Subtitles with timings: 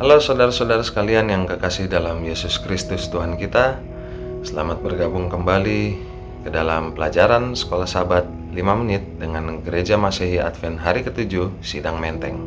[0.00, 3.76] Halo saudara-saudara sekalian yang kekasih dalam Yesus Kristus Tuhan kita.
[4.40, 5.82] Selamat bergabung kembali
[6.40, 12.40] ke dalam pelajaran Sekolah Sabat 5 menit dengan Gereja Masehi Advent hari ke-7 Sidang Menteng.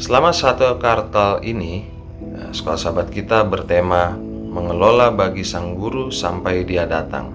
[0.00, 1.84] Selama satu kartal ini
[2.16, 4.16] eh, Sekolah Sabat kita bertema
[4.48, 7.28] Mengelola bagi Sang Guru sampai dia datang.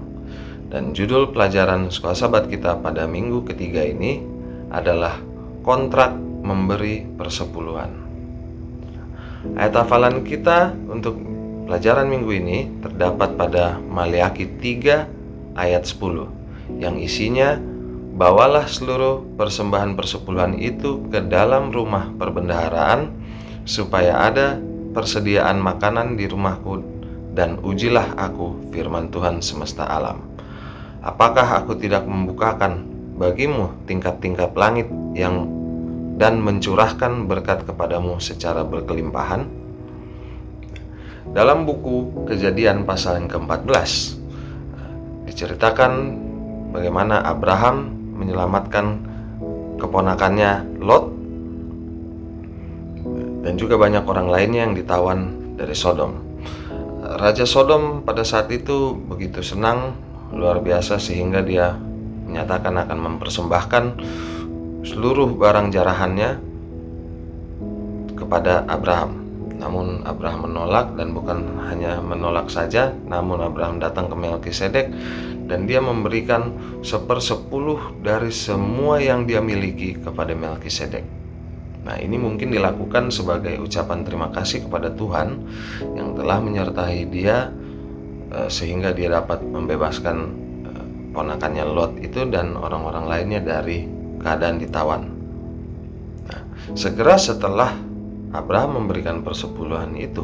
[0.73, 4.25] Dan judul pelajaran Sekolah Sabat kita pada minggu ketiga ini
[4.73, 5.21] adalah
[5.61, 8.02] Kontrak Memberi Persepuluhan
[9.43, 11.19] Ayat hafalan kita untuk
[11.67, 17.59] pelajaran minggu ini terdapat pada Maliaki 3 ayat 10 yang isinya
[18.13, 23.09] Bawalah seluruh persembahan persepuluhan itu ke dalam rumah perbendaharaan
[23.65, 24.61] supaya ada
[24.93, 26.85] persediaan makanan di rumahku
[27.33, 30.21] dan ujilah aku firman Tuhan semesta alam.
[31.01, 32.85] Apakah aku tidak membukakan
[33.17, 34.85] bagimu tingkat-tingkat langit
[35.17, 35.49] yang
[36.17, 39.49] dan mencurahkan berkat kepadamu secara berkelimpahan?
[41.33, 44.21] Dalam buku Kejadian pasal yang ke-14
[45.25, 45.91] diceritakan
[46.69, 47.89] bagaimana Abraham
[48.19, 49.01] menyelamatkan
[49.81, 51.05] keponakannya Lot
[53.43, 55.19] dan juga banyak orang lainnya yang ditawan
[55.59, 56.15] dari Sodom.
[57.03, 59.99] Raja Sodom pada saat itu begitu senang
[60.31, 61.75] luar biasa sehingga dia
[62.23, 63.83] menyatakan akan mempersembahkan
[64.83, 66.37] seluruh barang jarahannya
[68.19, 69.23] kepada Abraham.
[69.57, 71.39] Namun Abraham menolak dan bukan
[71.71, 74.91] hanya menolak saja, namun Abraham datang ke Melkisedek
[75.47, 76.51] dan dia memberikan
[76.83, 81.03] sepersepuluh dari semua yang dia miliki kepada Melkisedek.
[81.83, 85.35] Nah, ini mungkin dilakukan sebagai ucapan terima kasih kepada Tuhan
[85.95, 87.51] yang telah menyertai dia
[88.31, 90.17] eh, sehingga dia dapat membebaskan
[90.63, 93.92] eh, ponakannya Lot itu dan orang-orang lainnya dari
[94.23, 95.11] keadaan ditawan.
[96.25, 96.41] Nah,
[96.73, 97.75] segera setelah
[98.33, 100.23] Abraham memberikan persepuluhan itu,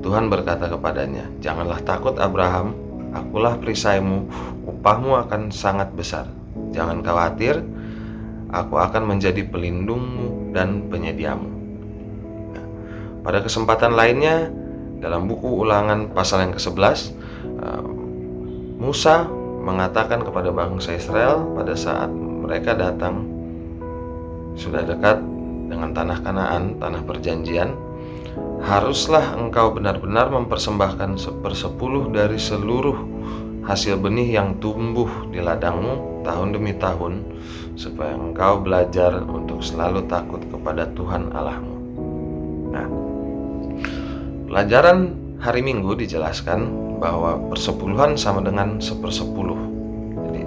[0.00, 2.72] Tuhan berkata kepadanya, "Janganlah takut Abraham,
[3.12, 4.30] akulah perisaimu,
[4.64, 6.30] upahmu akan sangat besar.
[6.70, 7.60] Jangan khawatir,
[8.48, 11.50] aku akan menjadi pelindungmu dan penyediamu."
[12.54, 12.64] Nah,
[13.26, 14.48] pada kesempatan lainnya,
[15.02, 17.14] dalam buku ulangan pasal yang ke-11,
[17.44, 17.82] eh,
[18.78, 19.26] Musa
[19.68, 22.08] mengatakan kepada bangsa Israel pada saat
[22.48, 23.28] mereka datang
[24.56, 25.20] sudah dekat
[25.68, 27.76] dengan tanah Kanaan, tanah perjanjian,
[28.64, 32.96] haruslah engkau benar-benar mempersembahkan sepersepuluh dari seluruh
[33.68, 37.20] hasil benih yang tumbuh di ladangmu tahun demi tahun,
[37.76, 41.74] supaya engkau belajar untuk selalu takut kepada Tuhan Allahmu.
[42.72, 42.86] Nah,
[44.48, 49.67] pelajaran hari Minggu dijelaskan bahwa persepuluhan sama dengan sepersepuluh.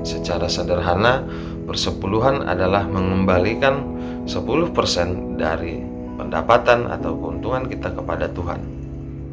[0.01, 1.22] Secara sederhana
[1.69, 3.85] persepuluhan adalah mengembalikan
[4.25, 5.81] 10% dari
[6.17, 8.62] pendapatan atau keuntungan kita kepada Tuhan.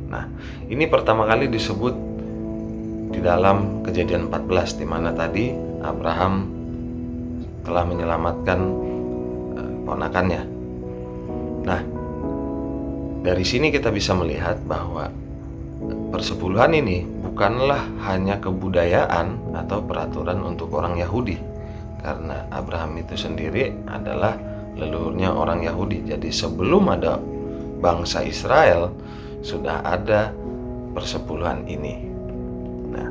[0.09, 0.25] Nah,
[0.73, 1.93] ini pertama kali disebut
[3.13, 5.53] di dalam kejadian 14 di mana tadi
[5.85, 6.49] Abraham
[7.65, 8.61] telah menyelamatkan
[9.57, 10.43] eh, ponakannya.
[11.69, 11.81] Nah,
[13.21, 15.13] dari sini kita bisa melihat bahwa
[16.11, 21.39] persepuluhan ini bukanlah hanya kebudayaan atau peraturan untuk orang Yahudi
[22.03, 24.39] karena Abraham itu sendiri adalah
[24.79, 26.07] leluhurnya orang Yahudi.
[26.07, 27.19] Jadi sebelum ada
[27.83, 28.95] bangsa Israel
[29.43, 30.31] sudah ada
[30.95, 31.95] persepuluhan ini.
[32.95, 33.09] Nah,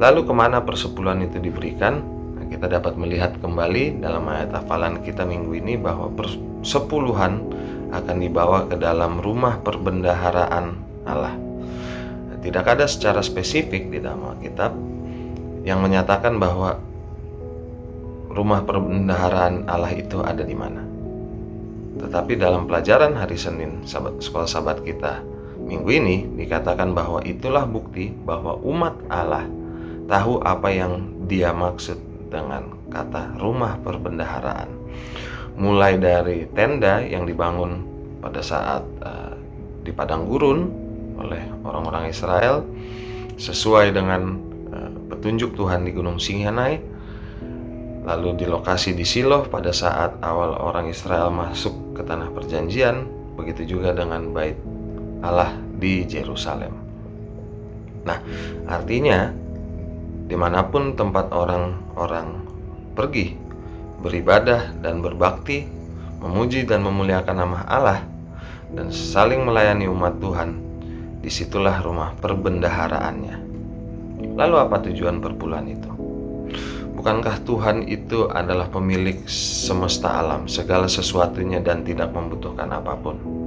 [0.00, 2.00] lalu ke mana persepuluhan itu diberikan?
[2.36, 7.44] Nah, kita dapat melihat kembali dalam ayat hafalan kita minggu ini bahwa persepuluhan
[7.92, 10.76] akan dibawa ke dalam rumah perbendaharaan
[11.08, 11.47] Allah.
[12.38, 14.72] Tidak ada secara spesifik di dalam Alkitab
[15.66, 16.78] yang menyatakan bahwa
[18.30, 20.86] rumah perbendaharaan Allah itu ada di mana.
[21.98, 25.18] Tetapi dalam pelajaran hari Senin sahabat, sekolah sahabat kita
[25.58, 29.44] minggu ini dikatakan bahwa itulah bukti bahwa umat Allah
[30.06, 31.98] tahu apa yang dia maksud
[32.30, 34.70] dengan kata rumah perbendaharaan.
[35.58, 37.82] Mulai dari tenda yang dibangun
[38.22, 39.34] pada saat uh,
[39.82, 40.70] di padang gurun
[41.18, 42.62] oleh orang-orang Israel
[43.38, 44.38] sesuai dengan
[44.70, 46.98] uh, petunjuk Tuhan di Gunung Sinai
[48.08, 53.04] Lalu di lokasi di Silo pada saat awal orang Israel masuk ke tanah perjanjian,
[53.36, 54.56] begitu juga dengan bait
[55.20, 56.72] Allah di Jerusalem.
[58.08, 58.16] Nah,
[58.64, 59.28] artinya
[60.24, 62.48] di mana pun tempat orang-orang
[62.96, 63.36] pergi
[64.00, 65.68] beribadah dan berbakti,
[66.24, 68.00] memuji dan memuliakan nama Allah,
[68.72, 70.56] dan saling melayani umat Tuhan,
[71.18, 73.36] di situlah rumah perbendaharaannya.
[74.38, 75.90] Lalu apa tujuan perpuluhan itu?
[76.98, 83.38] Bukankah Tuhan itu adalah pemilik semesta alam, segala sesuatunya dan tidak membutuhkan apa pun?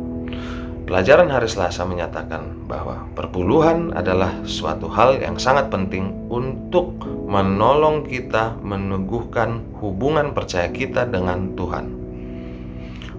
[0.92, 7.00] pelajaran hari Selasa menyatakan bahwa perpuluhan adalah suatu hal yang sangat penting untuk
[7.32, 11.96] menolong kita meneguhkan hubungan percaya kita dengan Tuhan.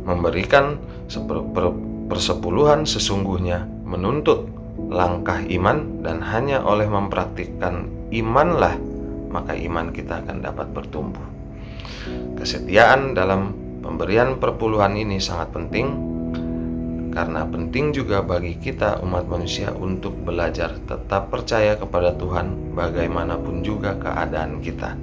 [0.04, 0.76] Memberikan
[2.12, 4.48] persepuluhan sesungguhnya menuntut
[4.88, 8.76] langkah iman dan hanya oleh mempraktikkan imanlah
[9.32, 11.24] maka iman kita akan dapat bertumbuh.
[12.36, 16.12] Kesetiaan dalam pemberian perpuluhan ini sangat penting
[17.12, 23.96] karena penting juga bagi kita umat manusia untuk belajar tetap percaya kepada Tuhan bagaimanapun juga
[24.00, 24.96] keadaan kita.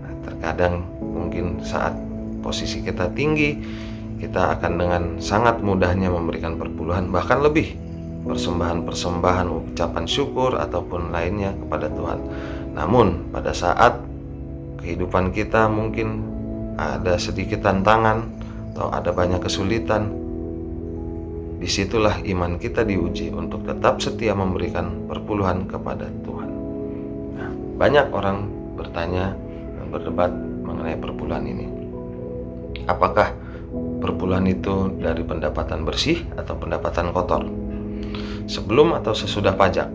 [0.00, 1.92] Nah, terkadang mungkin saat
[2.40, 3.60] posisi kita tinggi,
[4.16, 7.76] kita akan dengan sangat mudahnya memberikan perpuluhan bahkan lebih
[8.22, 12.18] persembahan-persembahan ucapan syukur ataupun lainnya kepada Tuhan.
[12.78, 13.98] Namun pada saat
[14.82, 16.26] kehidupan kita mungkin
[16.78, 18.26] ada sedikit tantangan
[18.72, 20.22] atau ada banyak kesulitan,
[21.62, 26.50] Di situlah iman kita diuji untuk tetap setia memberikan perpuluhan kepada Tuhan.
[27.38, 29.30] Nah, banyak orang bertanya
[29.78, 30.34] dan berdebat
[30.66, 31.66] mengenai perpuluhan ini.
[32.90, 33.30] Apakah
[34.02, 37.46] perpuluhan itu dari pendapatan bersih atau pendapatan kotor?
[38.46, 39.88] Sebelum atau sesudah pajak?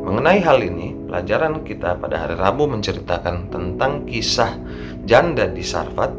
[0.00, 4.58] Mengenai hal ini, pelajaran kita pada hari Rabu menceritakan tentang kisah
[5.06, 6.10] janda di Sarfat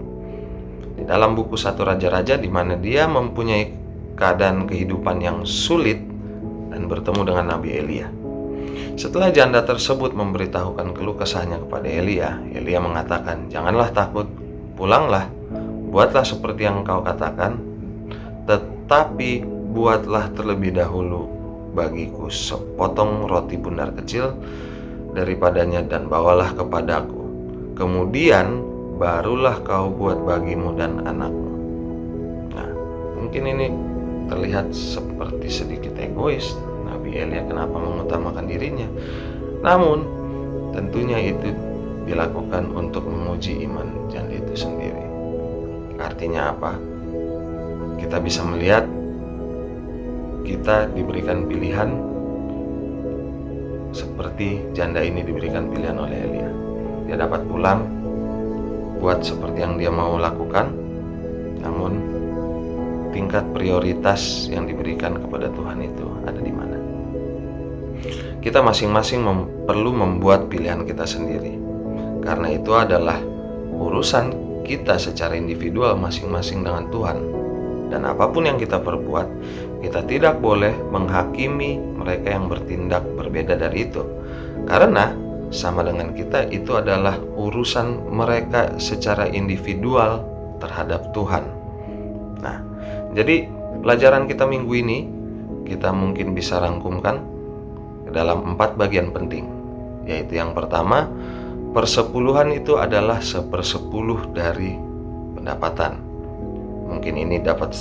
[0.95, 3.73] di dalam buku satu raja-raja di mana dia mempunyai
[4.13, 5.97] keadaan kehidupan yang sulit
[6.69, 8.07] dan bertemu dengan Nabi Elia.
[8.95, 14.29] Setelah janda tersebut memberitahukan keluh kesahnya kepada Elia, Elia mengatakan, "Janganlah takut,
[14.77, 15.25] pulanglah,
[15.89, 17.57] buatlah seperti yang kau katakan,
[18.45, 21.27] tetapi buatlah terlebih dahulu
[21.71, 24.35] bagiku sepotong roti bundar kecil
[25.15, 27.23] daripadanya dan bawalah kepadaku.
[27.79, 28.59] Kemudian
[28.99, 31.51] barulah kau buat bagimu dan anakmu."
[32.51, 32.69] Nah,
[33.15, 33.67] mungkin ini
[34.27, 36.51] terlihat seperti sedikit egois.
[36.87, 38.87] Nabi Elia kenapa mengutamakan dirinya?
[39.63, 40.03] Namun,
[40.75, 41.55] tentunya itu
[42.05, 45.05] dilakukan untuk menguji iman janda itu sendiri.
[46.01, 46.75] Artinya apa?
[48.01, 48.83] Kita bisa melihat
[50.45, 51.89] kita diberikan pilihan
[53.91, 56.49] seperti janda ini diberikan pilihan oleh Elia.
[57.07, 57.83] Dia dapat pulang
[59.03, 60.71] buat seperti yang dia mau lakukan,
[61.59, 61.99] namun
[63.11, 66.77] tingkat prioritas yang diberikan kepada Tuhan itu ada di mana.
[68.41, 69.39] Kita masing-masing mem
[69.69, 71.59] perlu membuat pilihan kita sendiri.
[72.21, 73.17] Karena itu adalah
[73.77, 74.33] urusan
[74.65, 77.17] kita secara individual masing-masing dengan Tuhan.
[77.91, 79.27] Dan apa pun yang kita perbuat,
[79.83, 83.99] kita tidak boleh menghakimi mereka yang bertindak berbeda dari itu.
[84.63, 85.11] Karena
[85.51, 90.23] sama dengan kita itu adalah urusan mereka secara individual
[90.63, 91.43] terhadap Tuhan.
[92.39, 92.63] Nah,
[93.11, 93.51] jadi
[93.83, 94.99] pelajaran kita minggu ini
[95.67, 97.19] kita mungkin bisa rangkumkan
[98.15, 99.47] dalam empat bagian penting.
[100.07, 101.11] Yaitu yang pertama,
[101.75, 104.79] persepuluhan itu adalah sepersepuluh dari
[105.35, 106.10] pendapatan.
[106.91, 107.71] Mungkin ini dapat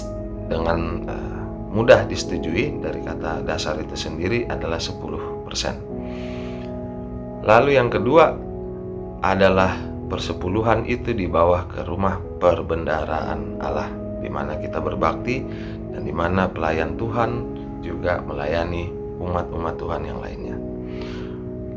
[0.46, 1.42] dengan uh,
[1.74, 7.42] mudah disetujui dari kata dasar itu sendiri adalah 10%.
[7.42, 8.30] Lalu yang kedua
[9.20, 9.76] adalah
[10.06, 13.90] persepuluhan itu di bawah ke rumah perbendaraan Allah
[14.20, 15.42] di mana kita berbakti
[15.90, 20.56] dan di mana pelayan Tuhan juga melayani umat-umat Tuhan yang lainnya.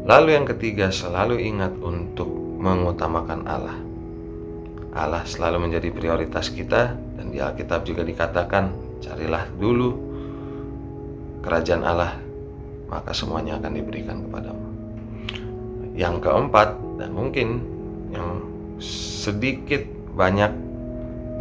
[0.04, 2.28] Lalu yang ketiga, selalu ingat untuk
[2.60, 3.78] mengutamakan Allah.
[4.94, 8.70] Allah selalu menjadi prioritas kita dan di Alkitab juga dikatakan,
[9.02, 9.98] carilah dulu
[11.42, 12.14] kerajaan Allah,
[12.88, 14.66] maka semuanya akan diberikan kepadamu.
[15.98, 17.48] Yang keempat dan mungkin
[18.14, 18.46] yang
[18.82, 19.82] sedikit
[20.14, 20.54] banyak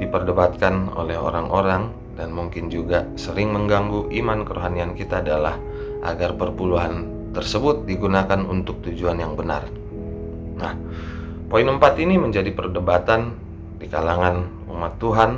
[0.00, 5.61] diperdebatkan oleh orang-orang dan mungkin juga sering mengganggu iman kerohanian kita adalah
[6.04, 9.64] agar perpuluhan tersebut digunakan untuk tujuan yang benar.
[10.56, 10.73] Nah,
[11.52, 13.37] poin empat ini menjadi perdebatan
[13.76, 15.30] di kalangan umat Tuhan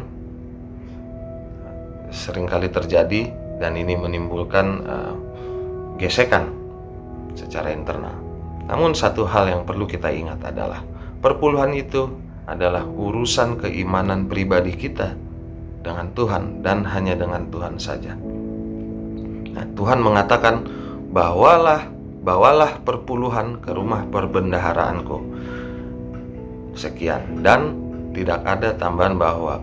[2.14, 5.14] sering kali terjadi dan ini menimbulkan uh,
[5.98, 6.54] gesekan
[7.34, 8.14] secara internal.
[8.70, 10.86] Namun satu hal yang perlu kita ingat adalah
[11.18, 12.06] perpuluhan itu
[12.46, 15.18] adalah urusan keimanan pribadi kita
[15.82, 18.14] dengan Tuhan dan hanya dengan Tuhan saja.
[19.50, 20.62] Nah, Tuhan mengatakan,
[21.10, 21.90] "Bawalah,
[22.22, 25.18] bawalah perpuluhan ke rumah perbendaharaanku."
[26.74, 27.74] Sekian dan
[28.14, 29.62] tidak ada tambahan bahwa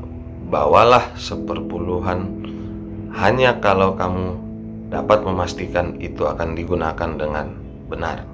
[0.52, 2.28] bawalah seperpuluhan
[3.16, 4.36] hanya kalau kamu
[4.92, 7.56] dapat memastikan itu akan digunakan dengan
[7.88, 8.28] benar.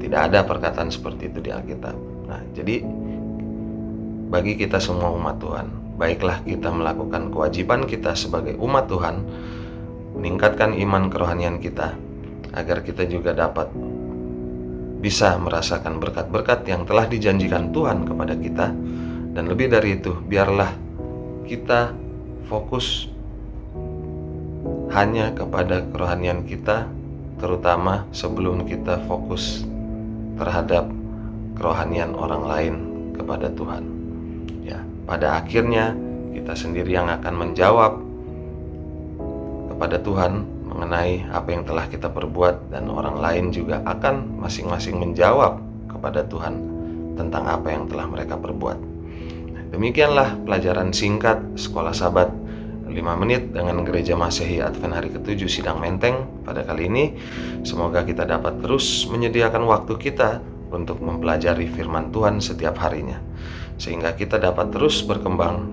[0.00, 1.96] Tidak ada perkataan seperti itu di Alkitab.
[2.28, 2.84] Nah, jadi
[4.32, 9.22] bagi kita semua umat Tuhan baiklah kita melakukan kewajiban kita sebagai umat Tuhan,
[10.16, 11.94] meningkatkan iman kerohanian kita,
[12.56, 13.68] agar kita juga dapat
[15.02, 18.70] bisa merasakan berkat-berkat yang telah dijanjikan Tuhan kepada kita,
[19.34, 20.70] dan lebih dari itu, biarlah
[21.42, 21.90] kita
[22.46, 23.10] fokus
[24.94, 26.86] hanya kepada kerohanian kita,
[27.42, 29.66] terutama sebelum kita fokus
[30.38, 30.86] terhadap
[31.58, 32.74] kerohanian orang lain
[33.18, 33.82] kepada Tuhan.
[34.62, 35.98] Ya, pada akhirnya
[36.30, 37.92] kita sendiri yang akan menjawab
[39.74, 45.60] kepada Tuhan mengenai apa yang telah kita perbuat dan orang lain juga akan masing-masing menjawab
[45.92, 46.56] kepada Tuhan
[47.14, 48.78] tentang apa yang telah mereka perbuat.
[49.52, 52.32] Nah, demikianlah pelajaran singkat Sekolah Sabat
[52.88, 57.04] 5 menit dengan Gereja Masehi Advent hari ke-7 Sidang Menteng pada kali ini.
[57.64, 63.20] Semoga kita dapat terus menyediakan waktu kita untuk mempelajari firman Tuhan setiap harinya.
[63.80, 65.68] Sehingga kita dapat terus berkembang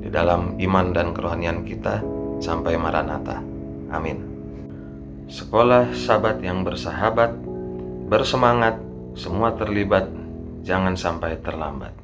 [0.00, 2.00] di dalam iman dan kerohanian kita
[2.40, 3.40] sampai Maranatha.
[3.92, 4.33] Amin.
[5.24, 7.32] Sekolah sahabat yang bersahabat,
[8.12, 8.76] bersemangat,
[9.16, 10.04] semua terlibat,
[10.60, 12.03] jangan sampai terlambat.